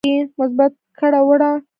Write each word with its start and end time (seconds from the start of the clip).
مثبت 0.39 0.73
کړه 0.99 1.19
وړه 1.27 1.51